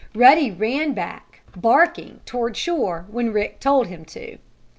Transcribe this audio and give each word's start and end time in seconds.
Ruddy 0.15 0.49
ran 0.49 0.93
back, 0.95 1.41
barking, 1.55 2.21
toward 2.25 2.57
shore, 2.57 3.05
when 3.11 3.31
Rick 3.31 3.59
told 3.59 3.85
him 3.85 4.03
to. 4.05 4.39